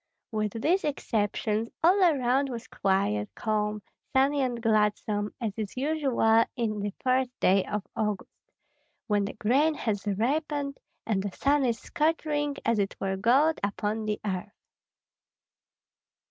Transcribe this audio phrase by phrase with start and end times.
[0.31, 6.79] With these exceptions all around was quiet, calm, sunny, and gladsome, as is usual in
[6.79, 8.31] the first days of August,
[9.05, 14.05] when the grain has ripened, and the sun is scattering as it were gold upon
[14.05, 14.55] the earth.